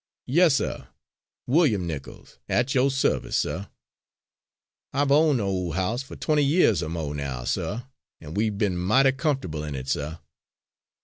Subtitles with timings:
[0.25, 0.87] "Yes, suh,
[1.45, 3.67] William Nichols, at yo' service, suh.
[4.93, 7.83] I've own' de ole house fer twenty yeahs or mo' now, suh,
[8.19, 10.17] an' we've b'en mighty comfo'table in it, suh.